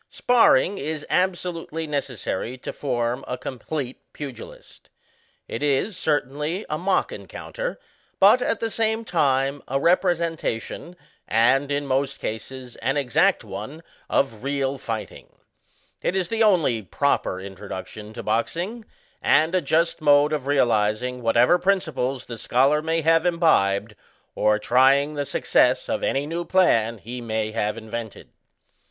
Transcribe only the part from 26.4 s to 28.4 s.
plan he may have invented.